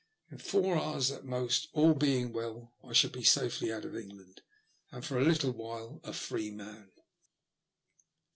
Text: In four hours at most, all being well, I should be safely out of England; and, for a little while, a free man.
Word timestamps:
In 0.31 0.39
four 0.39 0.75
hours 0.77 1.11
at 1.11 1.25
most, 1.25 1.67
all 1.73 1.93
being 1.93 2.33
well, 2.33 2.73
I 2.83 2.91
should 2.91 3.11
be 3.11 3.23
safely 3.23 3.71
out 3.71 3.85
of 3.85 3.95
England; 3.95 4.41
and, 4.91 5.05
for 5.05 5.19
a 5.19 5.23
little 5.23 5.51
while, 5.51 6.01
a 6.03 6.11
free 6.11 6.49
man. 6.49 6.89